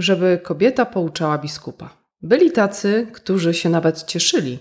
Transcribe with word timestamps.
żeby 0.00 0.40
kobieta 0.42 0.86
pouczała 0.86 1.38
biskupa. 1.38 1.96
Byli 2.22 2.52
tacy, 2.52 3.06
którzy 3.12 3.54
się 3.54 3.68
nawet 3.68 4.02
cieszyli, 4.02 4.58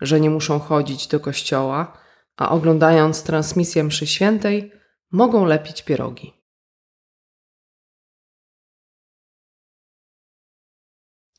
że 0.00 0.20
nie 0.20 0.30
muszą 0.30 0.58
chodzić 0.58 1.06
do 1.06 1.20
kościoła, 1.20 1.98
a 2.36 2.48
oglądając 2.48 3.22
transmisję 3.22 3.84
mszy 3.84 4.06
świętej, 4.06 4.72
mogą 5.10 5.44
lepić 5.44 5.82
pierogi. 5.82 6.32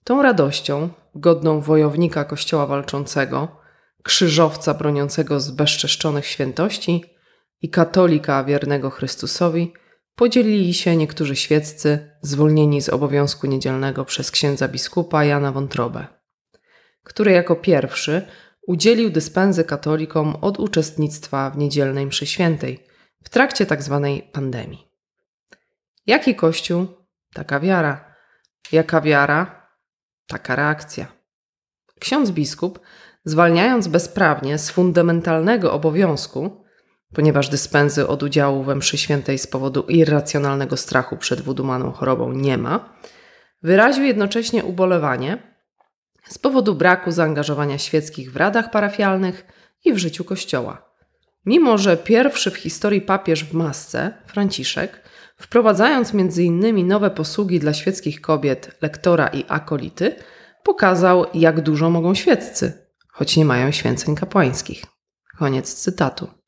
Tą 0.04 0.22
radością, 0.22 0.90
godną 1.16 1.62
wojownika 1.62 2.26
kościoła 2.26 2.66
walczącego, 2.66 3.62
krzyżowca 4.04 4.74
broniącego 4.74 5.40
zbezczeszczonych 5.40 6.26
świętości 6.26 7.06
i 7.62 7.70
katolika 7.70 8.44
wiernego 8.44 8.90
Chrystusowi, 8.90 9.74
podzielili 10.16 10.74
się 10.74 10.96
niektórzy 10.96 11.36
świeccy, 11.36 12.16
zwolnieni 12.22 12.82
z 12.82 12.90
obowiązku 12.90 13.48
niedzielnego 13.48 14.06
przez 14.06 14.32
księdza 14.32 14.68
biskupa 14.68 15.24
Jana 15.24 15.52
Wątrobę, 15.52 16.08
który 17.04 17.32
jako 17.32 17.56
pierwszy 17.56 18.28
udzielił 18.68 19.10
dyspensy 19.10 19.64
katolikom 19.64 20.36
od 20.42 20.60
uczestnictwa 20.60 21.50
w 21.50 21.58
niedzielnej 21.58 22.06
mszy 22.06 22.26
świętej 22.26 22.88
w 23.24 23.30
trakcie 23.30 23.66
tzw. 23.66 24.20
Tak 24.22 24.32
pandemii. 24.32 24.88
Jaki 26.08 26.36
kościół, 26.36 26.88
taka 27.34 27.60
wiara. 27.60 28.16
Jaka 28.72 29.02
wiara, 29.02 29.68
taka 30.28 30.56
reakcja. 30.56 31.08
Ksiądz 32.00 32.32
biskup, 32.32 32.80
zwalniając 33.26 33.88
bezprawnie 33.88 34.58
z 34.58 34.70
fundamentalnego 34.70 35.74
obowiązku, 35.74 36.61
ponieważ 37.14 37.50
dyspensy 37.50 38.08
od 38.08 38.24
udziału 38.24 38.64
we 38.64 38.76
mszy 38.76 38.98
świętej 38.98 39.38
z 39.38 39.48
powodu 39.48 39.82
irracjonalnego 39.82 40.78
strachu 40.78 41.18
przed 41.18 41.42
wudumaną 41.42 41.92
chorobą 41.92 42.34
nie 42.34 42.58
ma, 42.58 42.94
wyraził 43.64 44.04
jednocześnie 44.04 44.64
ubolewanie 44.64 45.38
z 46.28 46.38
powodu 46.38 46.76
braku 46.76 47.12
zaangażowania 47.12 47.78
świeckich 47.78 48.32
w 48.32 48.38
radach 48.38 48.72
parafialnych 48.72 49.46
i 49.86 49.94
w 49.94 49.98
życiu 49.98 50.24
Kościoła. 50.24 50.92
Mimo, 51.46 51.78
że 51.78 51.98
pierwszy 51.98 52.52
w 52.52 52.58
historii 52.58 53.02
papież 53.02 53.44
w 53.44 53.54
masce, 53.54 54.14
Franciszek, 54.26 55.02
wprowadzając 55.38 56.14
m.in. 56.14 56.88
nowe 56.88 57.10
posługi 57.10 57.60
dla 57.60 57.74
świeckich 57.74 58.22
kobiet, 58.22 58.78
lektora 58.82 59.28
i 59.28 59.46
akolity, 59.48 60.16
pokazał, 60.64 61.26
jak 61.34 61.62
dużo 61.62 61.90
mogą 61.90 62.16
świeccy, 62.16 62.88
choć 63.08 63.38
nie 63.38 63.46
mają 63.46 63.72
święceń 63.72 64.16
kapłańskich. 64.16 64.86
Koniec 65.38 65.74
cytatu. 65.74 66.41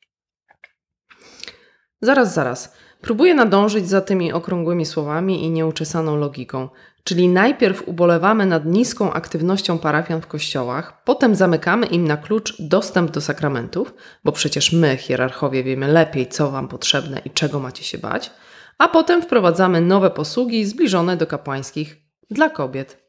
Zaraz, 2.04 2.34
zaraz. 2.34 2.76
Próbuję 3.00 3.34
nadążyć 3.34 3.88
za 3.88 4.00
tymi 4.00 4.32
okrągłymi 4.32 4.86
słowami 4.86 5.44
i 5.44 5.50
nieuczesaną 5.50 6.16
logiką. 6.16 6.68
Czyli 7.04 7.28
najpierw 7.28 7.88
ubolewamy 7.88 8.46
nad 8.46 8.66
niską 8.66 9.12
aktywnością 9.12 9.78
parafian 9.78 10.20
w 10.20 10.26
kościołach, 10.26 11.04
potem 11.04 11.34
zamykamy 11.34 11.86
im 11.86 12.08
na 12.08 12.16
klucz 12.16 12.62
dostęp 12.62 13.10
do 13.10 13.20
sakramentów, 13.20 13.94
bo 14.24 14.32
przecież 14.32 14.72
my, 14.72 14.96
hierarchowie, 14.96 15.64
wiemy 15.64 15.88
lepiej, 15.88 16.28
co 16.28 16.50
wam 16.50 16.68
potrzebne 16.68 17.20
i 17.24 17.30
czego 17.30 17.60
macie 17.60 17.84
się 17.84 17.98
bać, 17.98 18.30
a 18.78 18.88
potem 18.88 19.22
wprowadzamy 19.22 19.80
nowe 19.80 20.10
posługi 20.10 20.64
zbliżone 20.64 21.16
do 21.16 21.26
kapłańskich 21.26 21.96
dla 22.30 22.50
kobiet. 22.50 23.04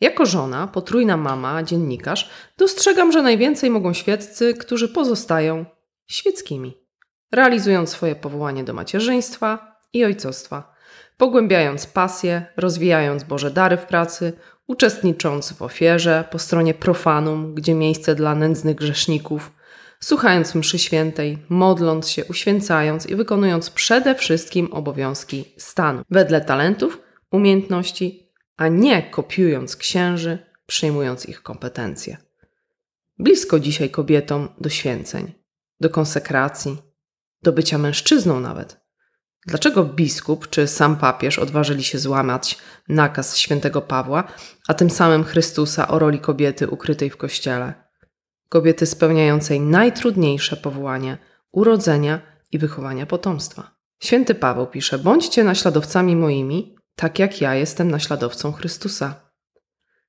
Jako 0.00 0.26
żona, 0.26 0.66
potrójna 0.66 1.16
mama, 1.16 1.62
dziennikarz, 1.62 2.30
dostrzegam, 2.58 3.12
że 3.12 3.22
najwięcej 3.22 3.70
mogą 3.70 3.92
świeccy, 3.92 4.54
którzy 4.54 4.88
pozostają 4.88 5.64
świeckimi 6.06 6.85
realizując 7.32 7.90
swoje 7.90 8.14
powołanie 8.14 8.64
do 8.64 8.74
macierzyństwa 8.74 9.76
i 9.92 10.04
ojcostwa, 10.04 10.74
pogłębiając 11.16 11.86
pasję, 11.86 12.46
rozwijając 12.56 13.24
Boże 13.24 13.50
dary 13.50 13.76
w 13.76 13.86
pracy, 13.86 14.32
uczestnicząc 14.66 15.52
w 15.52 15.62
ofierze 15.62 16.24
po 16.30 16.38
stronie 16.38 16.74
profanum, 16.74 17.54
gdzie 17.54 17.74
miejsce 17.74 18.14
dla 18.14 18.34
nędznych 18.34 18.76
grzeszników, 18.76 19.52
słuchając 20.00 20.54
mszy 20.54 20.78
świętej, 20.78 21.38
modląc 21.48 22.08
się, 22.08 22.24
uświęcając 22.24 23.06
i 23.06 23.16
wykonując 23.16 23.70
przede 23.70 24.14
wszystkim 24.14 24.72
obowiązki 24.72 25.44
stanu, 25.58 26.02
wedle 26.10 26.40
talentów, 26.40 27.00
umiejętności, 27.30 28.32
a 28.56 28.68
nie 28.68 29.02
kopiując 29.02 29.76
księży, 29.76 30.38
przyjmując 30.66 31.26
ich 31.26 31.42
kompetencje. 31.42 32.16
Blisko 33.18 33.60
dzisiaj 33.60 33.90
kobietom 33.90 34.48
do 34.60 34.68
święceń, 34.68 35.32
do 35.80 35.90
konsekracji, 35.90 36.85
do 37.46 37.52
bycia 37.52 37.78
mężczyzną 37.78 38.40
nawet. 38.40 38.80
Dlaczego 39.46 39.84
biskup 39.84 40.50
czy 40.50 40.66
sam 40.66 40.96
papież 40.96 41.38
odważyli 41.38 41.84
się 41.84 41.98
złamać 41.98 42.58
nakaz 42.88 43.36
świętego 43.36 43.82
Pawła, 43.82 44.24
a 44.68 44.74
tym 44.74 44.90
samym 44.90 45.24
Chrystusa 45.24 45.88
o 45.88 45.98
roli 45.98 46.18
kobiety 46.18 46.68
ukrytej 46.68 47.10
w 47.10 47.16
kościele? 47.16 47.74
Kobiety 48.48 48.86
spełniającej 48.86 49.60
najtrudniejsze 49.60 50.56
powołanie 50.56 51.18
urodzenia 51.52 52.20
i 52.52 52.58
wychowania 52.58 53.06
potomstwa. 53.06 53.76
Święty 54.00 54.34
Paweł 54.34 54.66
pisze: 54.66 54.98
Bądźcie 54.98 55.44
naśladowcami 55.44 56.16
moimi, 56.16 56.76
tak 56.96 57.18
jak 57.18 57.40
ja 57.40 57.54
jestem 57.54 57.90
naśladowcą 57.90 58.52
Chrystusa. 58.52 59.14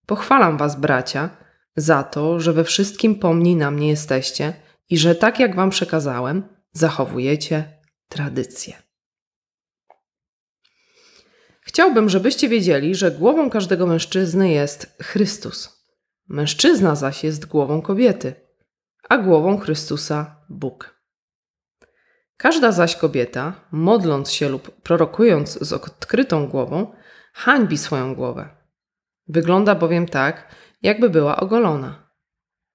Pochwalam 0.06 0.58
Was, 0.58 0.80
bracia, 0.80 1.30
za 1.76 2.04
to, 2.04 2.40
że 2.40 2.54
we 2.54 2.64
wszystkim 2.64 3.16
pomni 3.16 3.56
na 3.56 3.72
mnie 3.72 3.88
jesteście 3.88 4.54
i 4.90 4.98
że 4.98 5.16
tak 5.16 5.40
jak 5.40 5.56
Wam 5.56 5.70
przekazałem, 5.70 6.57
zachowujecie 6.78 7.80
tradycję. 8.10 8.74
Chciałbym, 11.62 12.10
żebyście 12.10 12.50
wiedzieli, 12.50 12.96
że 12.96 13.12
głową 13.12 13.50
każdego 13.50 13.88
mężczyzny 13.88 14.50
jest 14.50 14.98
Chrystus. 15.02 15.86
Mężczyzna 16.28 16.96
zaś 16.96 17.24
jest 17.24 17.46
głową 17.46 17.82
kobiety, 17.82 18.34
a 19.10 19.18
głową 19.18 19.58
Chrystusa 19.58 20.46
Bóg. 20.50 20.98
Każda 22.38 22.72
zaś 22.72 22.96
kobieta, 22.96 23.54
modląc 23.72 24.32
się 24.32 24.50
lub 24.50 24.82
prorokując 24.82 25.60
z 25.62 25.74
odkrytą 25.74 26.48
głową, 26.48 26.94
hańbi 27.34 27.78
swoją 27.78 28.16
głowę. 28.16 28.50
Wygląda 29.28 29.76
bowiem 29.76 30.06
tak, 30.06 30.56
jakby 30.82 31.10
była 31.10 31.38
ogolona. 31.38 32.10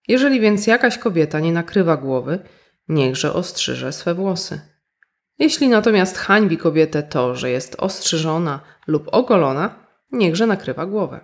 Jeżeli 0.09 0.41
więc 0.41 0.67
jakaś 0.67 0.99
kobieta 0.99 1.41
nie 1.41 1.53
nakrywa 1.53 1.97
głowy, 1.97 2.39
niechże 2.89 3.33
ostrzyże 3.33 3.93
swe 3.93 4.15
włosy. 4.15 4.61
Jeśli 5.39 5.69
natomiast 5.69 6.19
hańbi 6.19 6.59
kobietę 6.59 7.03
to, 7.03 7.35
że 7.35 7.51
jest 7.51 7.77
ostrzyżona 7.79 8.61
lub 8.87 9.09
ogolona, 9.13 9.87
niechże 10.13 10.47
nakrywa 10.47 10.87
głowę. 10.87 11.21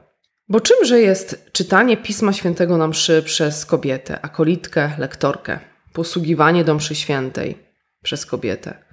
Bo 0.48 0.60
czymże 0.60 1.00
jest 1.00 1.50
czytanie 1.52 1.96
Pisma 1.96 2.32
Świętego 2.32 2.78
na 2.78 2.88
mszy 2.88 3.22
przez 3.22 3.66
kobietę, 3.66 4.20
akolitkę, 4.20 4.92
lektorkę, 4.98 5.58
posługiwanie 5.92 6.64
do 6.64 6.74
mszy 6.74 6.94
świętej 6.94 7.58
przez 8.02 8.26
kobietę, 8.26 8.84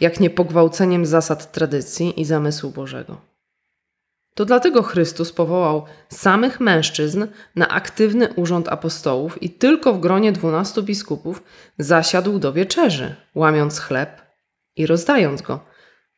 jak 0.00 0.20
nie 0.20 0.30
pogwałceniem 0.30 1.06
zasad 1.06 1.52
tradycji 1.52 2.20
i 2.20 2.24
zamysłu 2.24 2.70
Bożego? 2.70 3.35
To 4.36 4.44
dlatego 4.44 4.82
Chrystus 4.82 5.32
powołał 5.32 5.84
samych 6.08 6.60
mężczyzn 6.60 7.26
na 7.54 7.68
aktywny 7.68 8.28
urząd 8.34 8.68
apostołów 8.68 9.42
i 9.42 9.50
tylko 9.50 9.92
w 9.92 10.00
gronie 10.00 10.32
dwunastu 10.32 10.82
biskupów 10.82 11.42
zasiadł 11.78 12.38
do 12.38 12.52
wieczerzy, 12.52 13.14
łamiąc 13.34 13.78
chleb 13.78 14.22
i 14.76 14.86
rozdając 14.86 15.42
go 15.42 15.60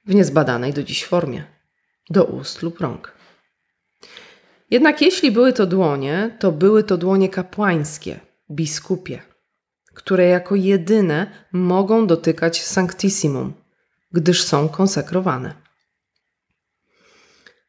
w 0.05 0.15
niezbadanej 0.15 0.73
do 0.73 0.83
dziś 0.83 1.05
formie 1.05 1.45
do 2.11 2.25
ust 2.25 2.63
lub 2.63 2.81
rąk. 2.81 3.13
Jednak 4.71 5.03
jeśli 5.03 5.31
były 5.31 5.53
to 5.53 5.67
dłonie, 5.67 6.37
to 6.41 6.53
były 6.53 6.85
to 6.85 6.97
dłonie 6.97 7.29
kapłańskie, 7.29 8.21
biskupie, 8.51 9.23
które 9.95 10.29
jako 10.29 10.55
jedyne 10.55 11.27
mogą 11.53 12.07
dotykać 12.07 12.65
sanctissimum, 12.65 13.53
gdyż 14.13 14.45
są 14.45 14.69
konsekrowane. 14.69 15.68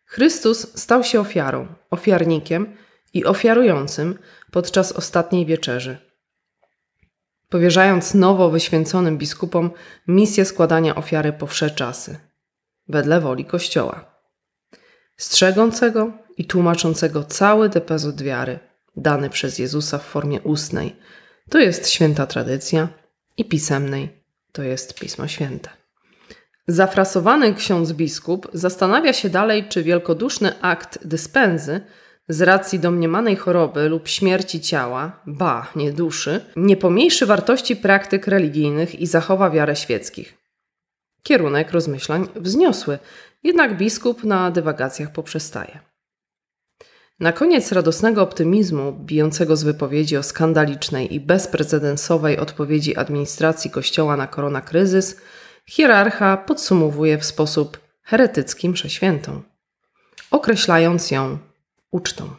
Chrystus 0.10 0.80
stał 0.80 1.04
się 1.04 1.20
ofiarą, 1.20 1.68
ofiarnikiem 1.90 2.76
i 3.14 3.26
ofiarującym 3.26 4.20
podczas 4.52 4.92
ostatniej 4.92 5.46
wieczerzy. 5.46 5.98
Powierzając 7.50 8.14
nowo 8.14 8.50
wyświęconym 8.50 9.18
biskupom 9.18 9.72
misję 10.08 10.46
składania 10.46 10.96
ofiary 10.96 11.34
po 11.34 11.48
wsze 11.48 11.72
czasy, 11.72 12.20
wedle 12.88 13.22
woli 13.22 13.46
Kościoła. 13.46 14.06
Strzegącego 15.18 16.12
i 16.38 16.46
tłumaczącego 16.46 17.24
cały 17.24 17.70
depezot 17.70 18.22
wiary, 18.22 18.60
dany 18.96 19.30
przez 19.30 19.60
Jezusa 19.60 19.98
w 19.98 20.06
formie 20.06 20.42
ustnej, 20.42 20.96
to 21.50 21.60
jest 21.60 21.90
święta 21.90 22.28
tradycja, 22.28 22.88
i 23.38 23.46
pisemnej, 23.46 24.24
to 24.52 24.64
jest 24.64 25.00
Pismo 25.00 25.28
Święte. 25.28 25.79
Zafrasowany 26.70 27.54
ksiądz 27.54 27.94
biskup 27.94 28.48
zastanawia 28.54 29.14
się 29.14 29.30
dalej, 29.30 29.66
czy 29.70 29.84
wielkoduszny 29.84 30.62
akt 30.62 31.08
dyspensy 31.08 31.82
z 32.28 32.42
racji 32.42 32.80
domniemanej 32.80 33.36
choroby 33.36 33.90
lub 33.90 34.08
śmierci 34.08 34.62
ciała, 34.62 35.22
ba, 35.28 35.72
nie 35.76 35.94
duszy, 35.94 36.42
nie 36.56 36.78
pomniejszy 36.78 37.26
wartości 37.26 37.76
praktyk 37.76 38.28
religijnych 38.28 39.00
i 39.00 39.08
zachowa 39.08 39.50
wiarę 39.50 39.76
świeckich. 39.76 40.38
Kierunek 41.24 41.72
rozmyślań 41.72 42.28
wzniosły, 42.36 43.00
jednak 43.44 43.78
biskup 43.78 44.24
na 44.24 44.52
dywagacjach 44.52 45.12
poprzestaje. 45.12 45.80
Na 47.20 47.32
koniec 47.32 47.72
radosnego 47.72 48.22
optymizmu, 48.22 48.94
bijącego 48.94 49.56
z 49.56 49.64
wypowiedzi 49.64 50.18
o 50.18 50.24
skandalicznej 50.24 51.14
i 51.16 51.20
bezprecedensowej 51.20 52.38
odpowiedzi 52.38 52.96
administracji 52.96 53.72
Kościoła 53.72 54.18
na 54.18 54.28
koronakryzys, 54.28 55.22
hierarcha 55.70 56.38
podsumowuje 56.38 57.18
w 57.18 57.26
sposób 57.26 57.80
heretycki 58.04 58.70
mszę 58.70 58.90
świętą, 58.90 59.42
określając 60.32 61.12
ją 61.12 61.38
ucztą. 61.92 62.36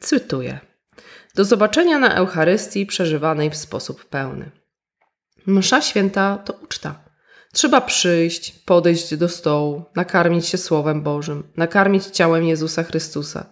Cytuję. 0.00 0.60
Do 1.34 1.44
zobaczenia 1.44 1.98
na 1.98 2.14
Eucharystii 2.14 2.86
przeżywanej 2.86 3.50
w 3.50 3.56
sposób 3.56 4.04
pełny. 4.04 4.50
Msza 5.46 5.82
święta 5.82 6.38
to 6.38 6.52
uczta. 6.52 7.04
Trzeba 7.52 7.80
przyjść, 7.80 8.52
podejść 8.52 9.16
do 9.16 9.28
stołu, 9.28 9.84
nakarmić 9.96 10.46
się 10.46 10.58
Słowem 10.58 11.02
Bożym, 11.02 11.52
nakarmić 11.56 12.06
ciałem 12.06 12.44
Jezusa 12.44 12.82
Chrystusa. 12.82 13.46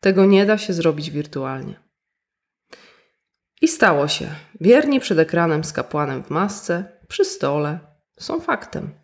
Tego 0.00 0.24
nie 0.24 0.46
da 0.46 0.58
się 0.58 0.72
zrobić 0.72 1.10
wirtualnie. 1.10 1.80
I 3.60 3.68
stało 3.68 4.08
się. 4.08 4.34
Wierni 4.60 5.00
przed 5.00 5.18
ekranem 5.18 5.64
z 5.64 5.72
kapłanem 5.72 6.24
w 6.24 6.30
masce, 6.30 6.98
przy 7.08 7.24
stole, 7.24 7.93
są 8.18 8.40
faktem. 8.40 8.94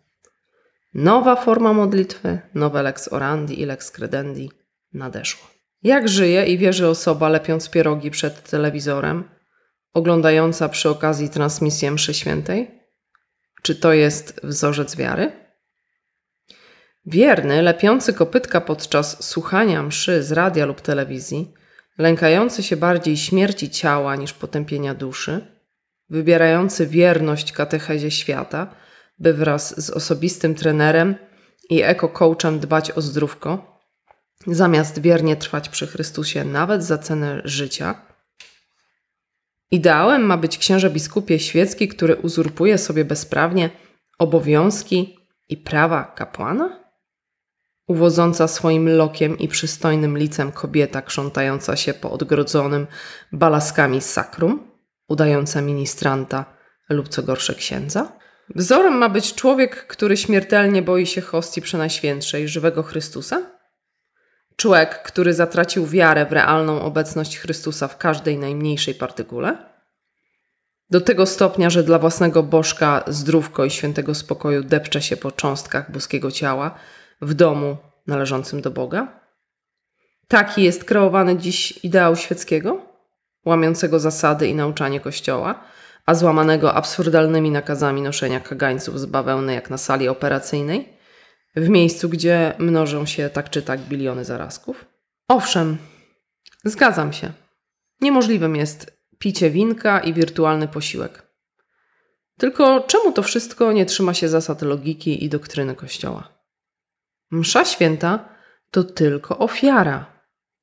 Nowa 0.93 1.35
forma 1.35 1.73
modlitwy, 1.73 2.39
nowe 2.53 2.83
lex 2.83 3.13
orandi 3.13 3.61
i 3.61 3.65
lex 3.65 3.91
credendi 3.91 4.51
nadeszło. 4.93 5.47
Jak 5.83 6.09
żyje 6.09 6.45
i 6.45 6.57
wierzy 6.57 6.87
osoba 6.87 7.29
lepiąc 7.29 7.69
pierogi 7.69 8.11
przed 8.11 8.49
telewizorem, 8.49 9.23
oglądająca 9.93 10.69
przy 10.69 10.89
okazji 10.89 11.29
transmisję 11.29 11.91
mszy 11.91 12.13
świętej? 12.13 12.81
Czy 13.61 13.75
to 13.75 13.93
jest 13.93 14.41
wzorzec 14.43 14.95
wiary? 14.95 15.31
Wierny, 17.05 17.61
lepiący 17.61 18.13
kopytka 18.13 18.61
podczas 18.61 19.23
słuchania 19.23 19.83
mszy 19.83 20.23
z 20.23 20.31
radia 20.31 20.65
lub 20.65 20.81
telewizji, 20.81 21.53
lękający 21.97 22.63
się 22.63 22.77
bardziej 22.77 23.17
śmierci 23.17 23.69
ciała 23.69 24.15
niż 24.15 24.33
potępienia 24.33 24.93
duszy, 24.93 25.47
wybierający 26.09 26.87
wierność 26.87 27.51
katechezie 27.51 28.11
świata, 28.11 28.75
by 29.21 29.33
wraz 29.33 29.85
z 29.85 29.89
osobistym 29.89 30.55
trenerem 30.55 31.15
i 31.69 31.83
eko-coachem 31.83 32.59
dbać 32.59 32.91
o 32.91 33.01
zdrówko, 33.01 33.79
zamiast 34.47 35.01
wiernie 35.01 35.35
trwać 35.35 35.69
przy 35.69 35.87
Chrystusie 35.87 36.45
nawet 36.45 36.83
za 36.83 36.97
cenę 36.97 37.41
życia– 37.45 37.95
Ideałem 39.71 40.21
ma 40.21 40.37
być 40.37 40.57
księże 40.57 40.89
biskupie 40.89 41.39
świecki, 41.39 41.87
który 41.87 42.15
uzurpuje 42.15 42.77
sobie 42.77 43.05
bezprawnie 43.05 43.69
obowiązki 44.19 45.17
i 45.49 45.57
prawa 45.57 46.03
kapłana? 46.03 46.81
Uwodząca 47.87 48.47
swoim 48.47 48.89
lokiem 48.89 49.37
i 49.37 49.47
przystojnym 49.47 50.17
licem 50.17 50.51
kobieta 50.51 51.01
krzątająca 51.01 51.75
się 51.75 51.93
po 51.93 52.11
odgrodzonym 52.11 52.87
balaskami 53.31 54.01
sakrum, 54.01 54.71
udająca 55.07 55.61
ministranta 55.61 56.45
lub 56.89 57.09
co 57.09 57.23
gorsze 57.23 57.55
księdza? 57.55 58.11
Wzorem 58.49 58.93
ma 58.93 59.09
być 59.09 59.35
człowiek, 59.35 59.87
który 59.87 60.17
śmiertelnie 60.17 60.81
boi 60.81 61.07
się 61.07 61.21
hostii 61.21 61.61
przenajświętszej, 61.61 62.47
żywego 62.47 62.83
Chrystusa? 62.83 63.41
Człowiek, 64.55 65.01
który 65.03 65.33
zatracił 65.33 65.87
wiarę 65.87 66.25
w 66.25 66.31
realną 66.31 66.81
obecność 66.81 67.37
Chrystusa 67.37 67.87
w 67.87 67.97
każdej 67.97 68.37
najmniejszej 68.37 68.95
partykule? 68.95 69.57
Do 70.89 71.01
tego 71.01 71.25
stopnia, 71.25 71.69
że 71.69 71.83
dla 71.83 71.99
własnego 71.99 72.43
bożka 72.43 73.03
zdrówko 73.07 73.65
i 73.65 73.69
świętego 73.69 74.15
spokoju 74.15 74.63
depcze 74.63 75.01
się 75.01 75.17
po 75.17 75.31
cząstkach 75.31 75.91
boskiego 75.91 76.31
ciała 76.31 76.75
w 77.21 77.33
domu 77.33 77.77
należącym 78.07 78.61
do 78.61 78.71
Boga? 78.71 79.19
Taki 80.27 80.63
jest 80.63 80.83
kreowany 80.83 81.37
dziś 81.37 81.85
ideał 81.85 82.15
świeckiego, 82.15 82.81
łamiącego 83.45 83.99
zasady 83.99 84.47
i 84.47 84.55
nauczanie 84.55 84.99
Kościoła, 84.99 85.63
a 86.05 86.15
złamanego 86.15 86.73
absurdalnymi 86.73 87.51
nakazami 87.51 88.01
noszenia 88.01 88.39
kagańców 88.39 88.99
z 88.99 89.05
bawełny 89.05 89.53
jak 89.53 89.69
na 89.69 89.77
sali 89.77 90.07
operacyjnej– 90.07 90.87
w 91.55 91.69
miejscu, 91.69 92.09
gdzie 92.09 92.53
mnożą 92.59 93.05
się 93.05 93.29
tak 93.29 93.49
czy 93.49 93.61
tak 93.61 93.79
biliony 93.79 94.25
zarazków? 94.25 94.85
Owszem, 95.27 95.77
zgadzam 96.65 97.13
się. 97.13 97.31
Niemożliwym 98.01 98.55
jest 98.55 98.99
picie 99.19 99.49
winka 99.49 99.99
i 99.99 100.13
wirtualny 100.13 100.67
posiłek. 100.67 101.23
Tylko 102.37 102.79
czemu 102.79 103.11
to 103.11 103.23
wszystko 103.23 103.71
nie 103.71 103.85
trzyma 103.85 104.13
się 104.13 104.29
zasad 104.29 104.61
logiki 104.61 105.23
i 105.23 105.29
doktryny 105.29 105.75
Kościoła? 105.75 106.41
Msza 107.31 107.65
święta 107.65 108.29
to 108.71 108.83
tylko 108.83 109.37
ofiara. 109.37 110.21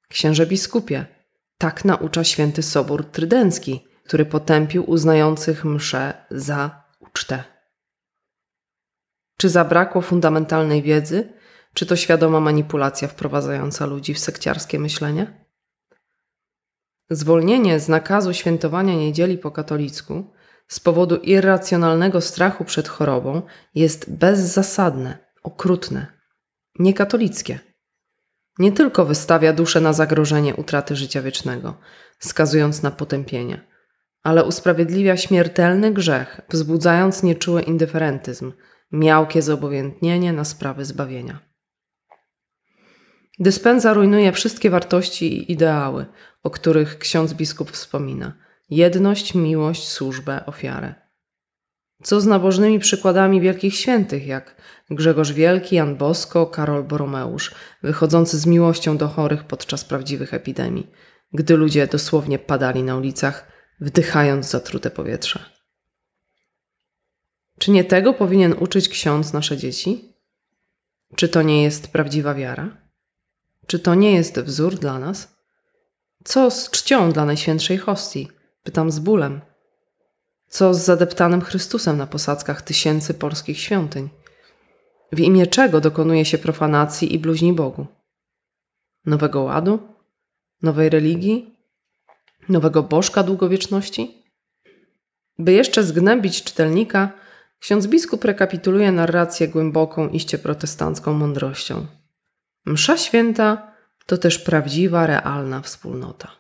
Księże 0.09 0.47
biskupie, 0.47 1.07
tak 1.59 1.85
naucza 1.85 2.25
święty 2.25 2.63
Sobór 2.63 3.05
Trydencki, 3.05 3.88
który 4.09 4.25
potępił 4.25 4.91
uznających 4.91 5.65
mszę 5.65 6.27
za 6.31 6.85
ucztę. 7.01 7.45
Czy 9.37 9.49
zabrakło 9.49 10.03
fundamentalnej 10.03 10.83
wiedzy, 10.83 11.33
czy 11.75 11.87
to 11.87 11.97
świadoma 11.97 12.41
manipulacja 12.41 13.09
wprowadzająca 13.09 13.87
ludzi 13.87 14.15
w 14.15 14.19
sekciarskie 14.19 14.79
myślenie? 14.79 15.45
Zwolnienie 17.11 17.81
z 17.81 17.89
nakazu 17.89 18.35
świętowania 18.35 18.95
niedzieli 18.95 19.39
po 19.39 19.51
katolicku 19.51 20.25
z 20.69 20.81
powodu 20.81 21.17
irracjonalnego 21.17 22.21
strachu 22.21 22.65
przed 22.65 22.89
chorobą 22.89 23.43
jest 23.75 24.11
bezzasadne, 24.13 25.19
okrutne, 25.43 26.07
niekatolickie. 26.79 27.59
Nie 28.59 28.73
tylko 28.73 29.05
wystawia 29.05 29.53
duszę 29.53 29.81
na 29.81 29.93
zagrożenie 29.93 30.57
utraty 30.57 30.97
życia 30.97 31.23
wiecznego, 31.23 31.75
skazując 32.19 32.83
na 32.83 32.91
potępienie, 32.91 33.69
ale 34.23 34.45
usprawiedliwia 34.45 35.17
śmiertelny 35.17 35.93
grzech, 35.93 36.41
wzbudzając 36.51 37.23
nieczuły 37.23 37.63
indyferentyzm, 37.63 38.53
miałkie 38.93 39.43
zobojętnienie 39.43 40.33
na 40.33 40.45
sprawy 40.45 40.85
zbawienia. 40.85 41.39
Dyspensa 43.39 43.95
rujnuje 43.95 44.33
wszystkie 44.33 44.71
wartości 44.71 45.37
i 45.37 45.53
ideały, 45.53 46.07
o 46.43 46.51
których 46.51 46.99
ksiądz 46.99 47.35
biskup 47.35 47.71
wspomina: 47.71 48.33
jedność, 48.71 49.35
miłość, 49.35 49.89
służbę, 49.89 50.47
ofiarę. 50.47 50.95
Co 52.03 52.21
z 52.21 52.27
nabożnymi 52.27 52.79
przykładami 52.79 53.41
wielkich 53.41 53.75
świętych, 53.75 54.27
jak 54.27 54.57
Grzegorz 54.91 55.33
Wielki, 55.33 55.77
Jan 55.77 55.97
Bosko, 55.97 56.47
Karol 56.47 56.85
Boromeusz, 56.85 57.55
wychodzący 57.83 58.39
z 58.39 58.47
miłością 58.47 58.97
do 58.97 59.09
chorych 59.09 59.45
podczas 59.45 59.85
prawdziwych 59.85 60.35
epidemii, 60.35 60.91
gdy 61.33 61.57
ludzie 61.57 61.87
dosłownie 61.87 62.39
padali 62.39 62.83
na 62.83 62.97
ulicach, 62.97 63.58
wdychając 63.81 64.51
zatrute 64.51 64.91
powietrze. 64.91 65.45
Czy 67.59 67.71
nie 67.71 67.85
tego 67.85 68.15
powinien 68.15 68.53
uczyć 68.53 68.89
ksiądz 68.89 69.33
nasze 69.33 69.57
dzieci? 69.57 70.13
Czy 71.17 71.29
to 71.29 71.43
nie 71.43 71.63
jest 71.63 71.89
prawdziwa 71.89 72.35
wiara? 72.35 72.77
Czy 73.67 73.79
to 73.79 73.95
nie 73.95 74.13
jest 74.13 74.41
wzór 74.41 74.75
dla 74.75 74.99
nas? 74.99 75.37
Co 76.25 76.51
z 76.51 76.71
czcią 76.71 77.13
dla 77.13 77.25
Najświętszej 77.25 77.79
Hostii? 77.79 78.29
Pytam 78.63 78.91
z 78.91 78.99
bólem. 78.99 79.41
Co 80.49 80.75
z 80.75 80.85
zadeptanym 80.85 81.41
Chrystusem 81.41 81.97
na 81.97 82.07
posadzkach 82.07 82.63
tysięcy 82.63 83.15
polskich 83.15 83.61
świątyń? 83.61 84.09
W 85.13 85.21
imię 85.21 85.47
czego 85.47 85.81
dokonuje 85.81 86.25
się 86.25 86.39
profanacji 86.39 87.15
i 87.15 87.19
bluźni 87.19 87.53
Bogu? 87.53 87.87
Nowego 89.07 89.43
ładu? 89.43 89.79
Nowej 90.63 90.91
religii? 90.91 91.58
Nowego 92.49 92.83
bożka 92.83 93.23
długowieczności? 93.23 94.25
By 95.39 95.53
jeszcze 95.53 95.85
zgnębić 95.85 96.43
czytelnika, 96.43 97.13
Ksiądz 97.61 97.87
biskup 97.87 98.25
rekapituluje 98.25 98.93
narrację 98.93 99.49
głęboką, 99.49 100.09
iście 100.09 100.39
protestancką 100.39 101.13
mądrością. 101.13 101.87
Msza 102.67 102.99
święta 102.99 103.73
to 104.07 104.19
też 104.19 104.39
prawdziwa, 104.39 105.07
realna 105.07 105.61
wspólnota. 105.61 106.31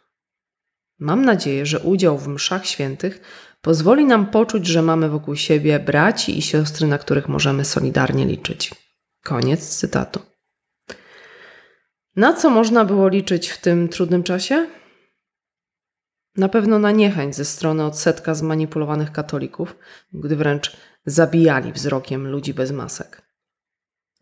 Mam 0.99 1.25
nadzieję, 1.25 1.67
że 1.67 1.81
udział 1.81 2.19
w 2.19 2.29
mszach 2.29 2.67
świętych 2.67 3.21
pozwoli 3.61 4.05
nam 4.05 4.27
poczuć, 4.27 4.67
że 4.67 4.83
mamy 4.83 5.09
wokół 5.09 5.37
siebie 5.37 5.79
braci 5.79 6.39
i 6.39 6.43
siostry, 6.43 6.87
na 6.87 6.99
których 6.99 7.29
możemy 7.29 7.65
solidarnie 7.65 8.27
liczyć. 8.27 8.75
Koniec 9.25 9.79
cytatu. 9.79 10.21
Na 12.17 12.33
co 12.33 12.51
można 12.51 12.85
było 12.85 13.09
liczyć 13.09 13.49
w 13.49 13.61
tym 13.61 13.89
trudnym 13.89 14.23
czasie? 14.23 14.67
Na 16.39 16.49
pewno 16.49 16.79
na 16.79 16.91
niechęć 16.91 17.37
ze 17.37 17.45
strony 17.45 17.85
odsetka 17.85 18.35
zmanipulowanych 18.35 19.13
katolików, 19.13 19.77
gdy 20.13 20.37
wręcz 20.37 20.77
zabijali 21.07 21.73
wzrokiem 21.73 22.29
ludzi 22.29 22.55
bez 22.55 22.73
masek. 22.73 23.23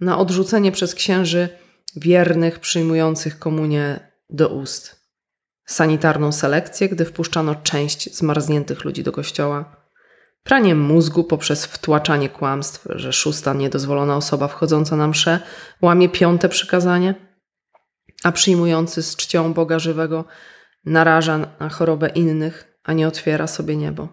Na 0.00 0.18
odrzucenie 0.18 0.72
przez 0.72 0.94
księży 0.94 1.48
wiernych 1.96 2.60
przyjmujących 2.60 3.38
komunię 3.38 4.12
do 4.30 4.48
ust. 4.48 5.06
Sanitarną 5.66 6.32
selekcję, 6.32 6.88
gdy 6.88 7.04
wpuszczano 7.04 7.54
część 7.54 8.16
zmarzniętych 8.16 8.84
ludzi 8.84 9.02
do 9.02 9.12
kościoła. 9.12 9.76
Praniem 10.42 10.80
mózgu 10.80 11.24
poprzez 11.24 11.66
wtłaczanie 11.66 12.28
kłamstw, 12.28 12.86
że 12.90 13.12
szósta 13.12 13.54
niedozwolona 13.54 14.16
osoba 14.16 14.48
wchodząca 14.48 14.96
na 14.96 15.08
mszę 15.08 15.40
łamie 15.82 16.08
piąte 16.08 16.48
przykazanie, 16.48 17.14
a 18.24 18.32
przyjmujący 18.32 19.02
z 19.02 19.16
czcią 19.16 19.54
Boga 19.54 19.78
żywego 19.78 20.24
naraża 20.86 21.38
na 21.60 21.68
chorobę 21.68 22.08
innych, 22.08 22.78
a 22.84 22.92
nie 22.92 23.08
otwiera 23.08 23.46
sobie 23.46 23.76
niebo. 23.76 24.08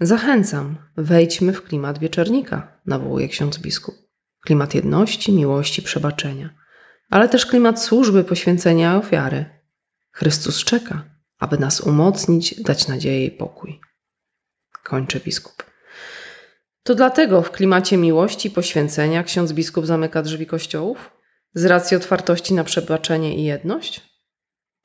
Zachęcam, 0.00 0.76
wejdźmy 0.96 1.52
w 1.52 1.62
klimat 1.62 1.98
wieczernika, 1.98 2.80
nawołuje 2.86 3.28
ksiądz 3.28 3.58
biskup. 3.58 3.94
Klimat 4.40 4.74
jedności, 4.74 5.32
miłości, 5.32 5.82
przebaczenia, 5.82 6.54
ale 7.10 7.28
też 7.28 7.46
klimat 7.46 7.82
służby, 7.82 8.24
poświęcenia 8.24 8.94
i 8.94 8.96
ofiary. 8.96 9.44
Chrystus 10.12 10.64
czeka, 10.64 11.04
aby 11.38 11.58
nas 11.58 11.80
umocnić, 11.80 12.62
dać 12.62 12.88
nadzieję 12.88 13.26
i 13.26 13.30
pokój. 13.30 13.80
Kończy 14.84 15.20
biskup. 15.20 15.64
To 16.82 16.94
dlatego 16.94 17.42
w 17.42 17.50
klimacie 17.50 17.96
miłości, 17.96 18.50
poświęcenia 18.50 19.22
ksiądz 19.22 19.52
biskup 19.52 19.86
zamyka 19.86 20.22
drzwi 20.22 20.46
kościołów? 20.46 21.10
Z 21.54 21.64
racji 21.64 21.96
otwartości 21.96 22.54
na 22.54 22.64
przebaczenie 22.64 23.36
i 23.36 23.44
jedność? 23.44 24.07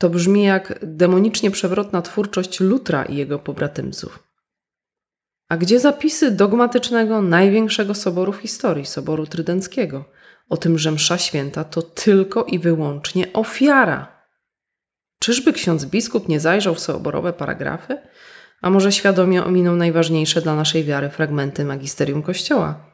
To 0.03 0.09
brzmi 0.09 0.43
jak 0.43 0.79
demonicznie 0.81 1.51
przewrotna 1.51 2.01
twórczość 2.01 2.59
Lutra 2.59 3.03
i 3.03 3.15
jego 3.15 3.39
pobratymców. 3.39 4.23
A 5.49 5.57
gdzie 5.57 5.79
zapisy 5.79 6.31
dogmatycznego 6.31 7.21
największego 7.21 7.93
soboru 7.93 8.31
w 8.31 8.37
historii, 8.37 8.85
Soboru 8.85 9.25
Trydenckiego, 9.25 10.05
o 10.49 10.57
tym, 10.57 10.77
że 10.77 10.91
msza 10.91 11.17
święta 11.17 11.63
to 11.63 11.81
tylko 11.81 12.43
i 12.43 12.59
wyłącznie 12.59 13.33
ofiara? 13.33 14.25
Czyżby 15.19 15.53
ksiądz 15.53 15.85
biskup 15.85 16.27
nie 16.27 16.39
zajrzał 16.39 16.75
w 16.75 16.79
soborowe 16.79 17.33
paragrafy? 17.33 17.97
A 18.61 18.69
może 18.69 18.91
świadomie 18.91 19.43
ominął 19.43 19.75
najważniejsze 19.75 20.41
dla 20.41 20.55
naszej 20.55 20.83
wiary 20.83 21.09
fragmenty 21.09 21.65
magisterium 21.65 22.23
Kościoła, 22.23 22.85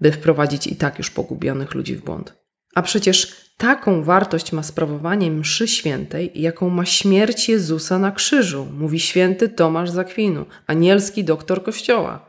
by 0.00 0.12
wprowadzić 0.12 0.66
i 0.66 0.76
tak 0.76 0.98
już 0.98 1.10
pogubionych 1.10 1.74
ludzi 1.74 1.96
w 1.96 2.04
błąd? 2.04 2.34
A 2.74 2.82
przecież 2.82 3.45
taką 3.56 4.02
wartość 4.02 4.52
ma 4.52 4.62
sprawowanie 4.62 5.30
mszy 5.30 5.68
świętej, 5.68 6.32
jaką 6.34 6.70
ma 6.70 6.84
śmierć 6.84 7.48
Jezusa 7.48 7.98
na 7.98 8.12
krzyżu, 8.12 8.66
mówi 8.72 9.00
święty 9.00 9.48
Tomasz 9.48 9.90
Zakwinu, 9.90 10.46
anielski 10.66 11.24
doktor 11.24 11.62
Kościoła. 11.62 12.26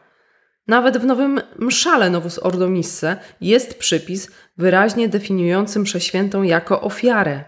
Nawet 0.67 0.97
w 0.97 1.05
nowym 1.05 1.41
mszale 1.59 2.09
Novus 2.09 2.39
Ordo 2.39 2.69
Misse 2.69 3.17
jest 3.41 3.79
przypis 3.79 4.31
wyraźnie 4.57 5.09
definiujący 5.09 5.79
mszę 5.79 6.01
świętą 6.01 6.43
jako 6.43 6.81
ofiarę. 6.81 7.43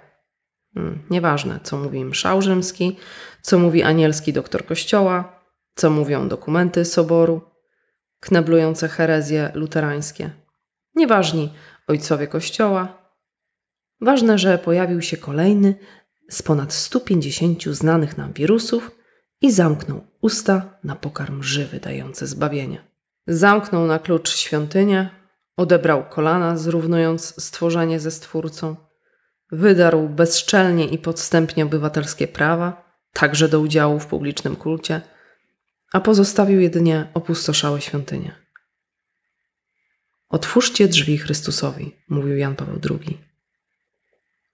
Hmm, 0.74 1.04
nieważne, 1.10 1.60
co 1.64 1.78
mówi 1.78 2.06
mszał 2.06 2.42
rzymski, 2.42 2.98
co 3.42 3.60
mówi 3.60 3.84
anielski 3.84 4.34
doktor 4.34 4.66
Kościoła, 4.66 5.42
co 5.76 5.90
mówią 5.90 6.28
dokumenty 6.28 6.86
soboru, 6.86 7.42
kneblujące 8.20 8.88
herezje 8.88 9.52
luterańskie. 9.54 10.30
Nieważni 10.96 11.54
ojcowie 11.88 12.28
Kościoła. 12.28 12.99
Ważne, 14.02 14.38
że 14.38 14.58
pojawił 14.58 15.02
się 15.02 15.18
kolejny 15.18 15.76
z 16.30 16.42
ponad 16.42 16.74
150 16.74 17.64
znanych 17.64 18.18
nam 18.18 18.34
wirusów 18.34 18.92
i 19.42 19.52
zamknął 19.52 20.08
usta 20.22 20.80
na 20.84 20.96
pokarm 20.96 21.44
żywy 21.44 21.80
dający 21.80 22.28
zbawienie. 22.28 22.84
Zamknął 23.28 23.88
na 23.88 24.00
klucz 24.00 24.36
świątynię, 24.36 25.10
odebrał 25.58 26.10
kolana, 26.10 26.58
zrównując 26.58 27.44
stworzenie 27.44 28.00
ze 28.00 28.12
Stwórcą, 28.12 28.76
wydarł 29.52 30.10
bezczelnie 30.10 30.86
i 30.86 30.98
podstępnie 30.98 31.64
obywatelskie 31.66 32.28
prawa, 32.28 32.90
także 33.14 33.50
do 33.50 33.60
udziału 33.60 34.00
w 34.00 34.08
publicznym 34.08 34.56
kulcie, 34.56 35.02
a 35.92 36.00
pozostawił 36.00 36.60
jedynie 36.60 37.08
opustoszałe 37.14 37.82
świątynie. 37.82 38.36
Otwórzcie 40.30 40.88
drzwi 40.88 41.18
Chrystusowi, 41.18 41.96
mówił 42.10 42.38
Jan 42.38 42.56
Paweł 42.56 42.80
II. 42.90 43.29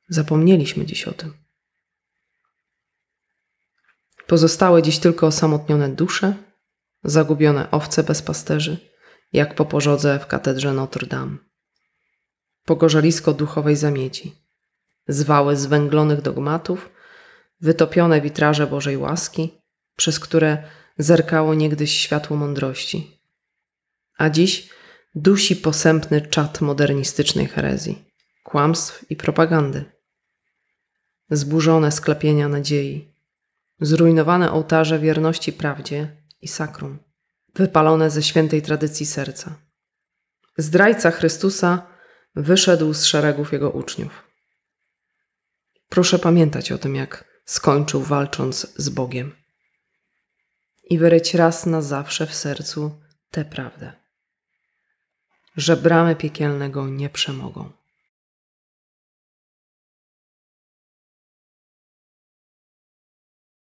Zapomnieliśmy 0.08 0.86
dziś 0.86 1.08
o 1.08 1.14
tym. 1.14 1.34
Pozostałe 4.28 4.82
dziś 4.82 5.00
tylko 5.00 5.28
osamotnione 5.28 5.90
dusze, 5.90 6.34
zagubione 7.04 7.72
owce 7.72 8.04
bez 8.04 8.22
pasterzy, 8.22 8.78
jak 9.34 9.56
po 9.56 9.66
pożodze 9.66 10.20
w 10.20 10.28
katedrze 10.28 10.74
Notre 10.74 11.08
Dame. 11.08 11.38
Pogorzelisko 12.66 13.34
duchowej 13.34 13.76
zamieci, 13.76 14.36
zwały 15.08 15.56
zwęglonych 15.56 16.22
dogmatów, 16.22 16.90
wytopione 17.62 18.22
witraże 18.22 18.68
Bożej 18.68 18.98
łaski, 18.98 19.62
przez 19.96 20.20
które 20.20 20.64
zerkało 20.98 21.54
niegdyś 21.54 22.00
światło 22.00 22.38
mądrości. 22.38 23.22
A 24.18 24.30
dziś 24.30 24.70
dusi 25.16 25.56
posępny 25.56 26.22
czat 26.22 26.62
modernistycznej 26.62 27.48
herezji, 27.48 28.06
kłamstw 28.44 29.12
i 29.12 29.16
propagandy. 29.16 29.95
Zburzone 31.30 31.92
sklepienia 31.92 32.48
nadziei, 32.48 33.14
zrujnowane 33.82 34.52
ołtarze 34.52 35.00
wierności 35.00 35.54
prawdzie 35.54 36.18
i 36.42 36.48
sakrum, 36.48 37.00
wypalone 37.56 38.10
ze 38.10 38.24
świętej 38.24 38.62
tradycji 38.62 39.06
serca. 39.06 39.56
Zdrajca 40.58 41.12
Chrystusa 41.12 41.88
wyszedł 42.36 42.94
z 42.94 43.06
szeregów 43.06 43.54
jego 43.54 43.70
uczniów. 43.70 44.24
Proszę 45.90 46.20
pamiętać 46.20 46.72
o 46.72 46.78
tym, 46.78 46.96
jak 46.96 47.42
skończył 47.46 48.02
walcząc 48.02 48.68
z 48.76 48.90
Bogiem 48.90 49.36
i 50.84 50.98
wyryć 50.98 51.34
raz 51.34 51.66
na 51.66 51.82
zawsze 51.82 52.28
w 52.28 52.36
sercu 52.36 53.02
tę 53.32 53.46
prawdę 53.46 54.06
że 55.58 55.78
bramy 55.78 56.16
piekielnego 56.16 56.88
nie 56.88 57.10
przemogą. 57.10 57.72